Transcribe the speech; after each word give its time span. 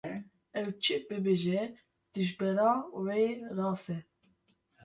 Ew 0.59 0.67
çi 0.83 0.95
bibêje, 1.07 1.59
dijbera 2.13 2.71
wê 3.03 3.23
rast 3.57 3.87
e. 3.95 3.97